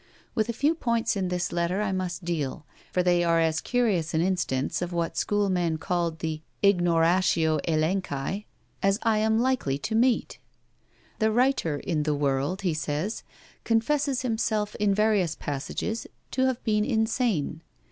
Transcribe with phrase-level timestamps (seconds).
[0.33, 4.15] With a few points in his letter I must deal, for they are as curious
[4.15, 8.45] an instance of what schoolmen call the ignoratio elenchi
[8.81, 10.39] as I am likely to meet.
[11.19, 13.21] 'The writer in the 'World,' he says,
[13.63, 17.61] 'confesses himself in various passages to have been insane.'